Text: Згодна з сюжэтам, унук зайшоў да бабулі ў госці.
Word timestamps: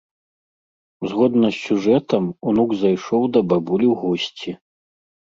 Згодна 1.09 1.47
з 1.57 1.59
сюжэтам, 1.65 2.23
унук 2.51 2.73
зайшоў 2.79 3.21
да 3.37 3.43
бабулі 3.53 3.85
ў 3.89 3.99
госці. 4.05 4.49